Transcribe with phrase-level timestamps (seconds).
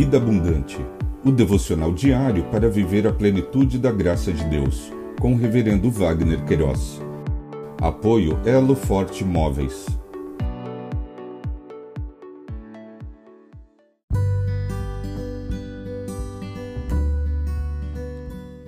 [0.00, 0.78] Vida Abundante,
[1.22, 6.42] o devocional diário para viver a plenitude da graça de Deus, com o Reverendo Wagner
[6.46, 7.02] Queiroz.
[7.82, 9.84] Apoio Elo Forte Móveis.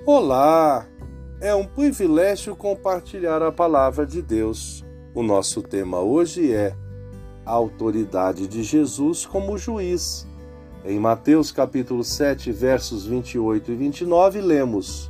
[0.05, 0.85] Olá!
[1.41, 4.85] É um privilégio compartilhar a palavra de Deus.
[5.15, 6.75] O nosso tema hoje é
[7.43, 10.31] a autoridade de Jesus como juiz.
[10.85, 15.09] Em Mateus capítulo 7, versos 28 e 29, lemos: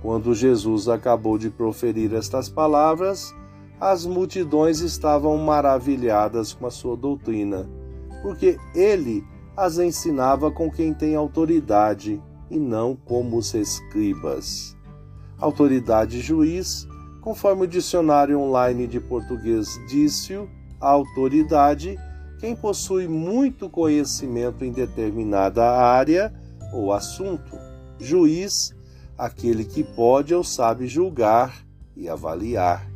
[0.00, 3.34] Quando Jesus acabou de proferir estas palavras,
[3.80, 7.68] as multidões estavam maravilhadas com a sua doutrina,
[8.22, 9.24] porque ele
[9.56, 14.76] as ensinava com quem tem autoridade e não como os escribas.
[15.36, 16.86] Autoridade juiz,
[17.20, 20.48] conforme o dicionário online de português disse-o,
[20.80, 21.98] a autoridade,
[22.38, 26.32] quem possui muito conhecimento em determinada área
[26.72, 27.58] ou assunto.
[27.98, 28.74] Juiz,
[29.16, 31.66] aquele que pode ou sabe julgar
[31.96, 32.88] e avaliar.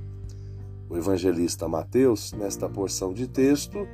[0.88, 3.86] O evangelista Mateus, nesta porção de texto,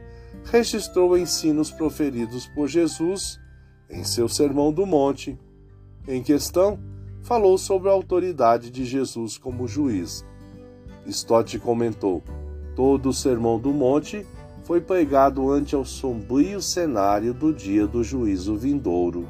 [0.45, 3.41] registrou ensinos proferidos por Jesus
[3.89, 5.39] em seu Sermão do Monte.
[6.07, 6.79] Em questão,
[7.23, 10.25] falou sobre a autoridade de Jesus como juiz.
[11.07, 12.23] Stott comentou:
[12.77, 14.27] Todo o Sermão do Monte
[14.69, 19.27] foi pregado ante ao sombrio cenário do dia do juízo vindouro.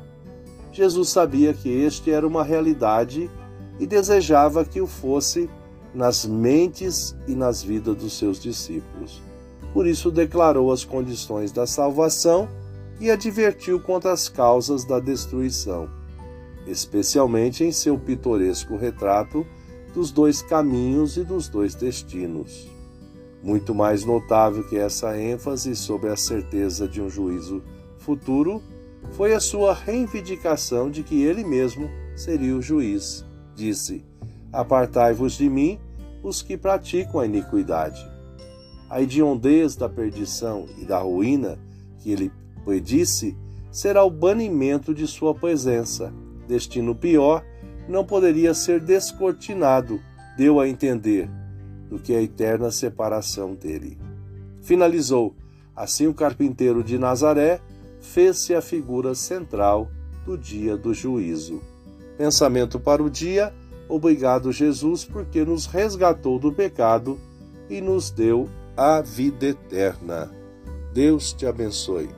[0.72, 3.30] Jesus sabia que este era uma realidade
[3.78, 5.48] e desejava que o fosse
[5.94, 9.22] nas mentes e nas vidas dos seus discípulos.
[9.72, 12.48] Por isso declarou as condições da salvação
[12.98, 15.88] e advertiu contra as causas da destruição,
[16.66, 19.46] especialmente em seu pitoresco retrato
[19.94, 22.76] dos dois caminhos e dos dois destinos.
[23.42, 27.62] Muito mais notável que essa ênfase sobre a certeza de um juízo
[27.98, 28.60] futuro
[29.12, 33.24] foi a sua reivindicação de que ele mesmo seria o juiz.
[33.54, 34.04] Disse:
[34.52, 35.78] Apartai-vos de mim,
[36.22, 38.04] os que praticam a iniquidade.
[38.90, 41.58] A hediondez da perdição e da ruína
[41.98, 42.32] que ele
[42.64, 43.36] predisse
[43.70, 46.12] será o banimento de sua presença.
[46.48, 47.44] Destino pior
[47.88, 50.00] não poderia ser descortinado,
[50.36, 51.30] deu a entender
[51.88, 53.98] do que a eterna separação dele.
[54.62, 55.34] Finalizou:
[55.74, 57.60] assim o carpinteiro de Nazaré
[58.00, 59.90] fez-se a figura central
[60.24, 61.62] do dia do juízo.
[62.16, 63.52] Pensamento para o dia:
[63.88, 67.18] obrigado, Jesus, porque nos resgatou do pecado
[67.70, 70.30] e nos deu a vida eterna.
[70.92, 72.17] Deus te abençoe.